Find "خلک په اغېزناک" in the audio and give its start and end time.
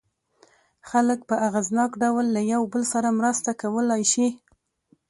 0.89-1.91